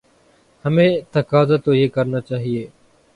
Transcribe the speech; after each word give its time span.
ہمیں 0.65 0.91
تقاضا 1.11 1.57
تو 1.57 1.73
یہ 1.73 1.87
کرنا 1.87 2.19
چاہیے۔ 2.21 2.67